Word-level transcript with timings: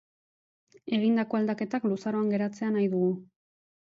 Egindako 0.97 1.37
aldaketak 1.39 1.85
luzaroan 1.89 2.31
geratzea 2.37 2.71
nahi 2.77 2.89
dugu. 2.95 3.11